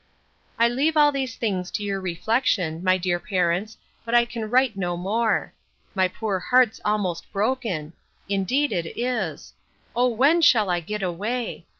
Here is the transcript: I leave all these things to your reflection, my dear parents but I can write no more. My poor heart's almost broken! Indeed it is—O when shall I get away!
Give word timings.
I 0.57 0.67
leave 0.67 0.97
all 0.97 1.11
these 1.11 1.35
things 1.35 1.69
to 1.69 1.83
your 1.83 2.01
reflection, 2.01 2.83
my 2.83 2.97
dear 2.97 3.19
parents 3.19 3.77
but 4.03 4.15
I 4.15 4.25
can 4.25 4.49
write 4.49 4.75
no 4.75 4.97
more. 4.97 5.53
My 5.93 6.07
poor 6.07 6.39
heart's 6.39 6.81
almost 6.83 7.31
broken! 7.31 7.93
Indeed 8.27 8.71
it 8.71 8.97
is—O 8.99 10.07
when 10.07 10.41
shall 10.41 10.71
I 10.71 10.79
get 10.79 11.03
away! 11.03 11.67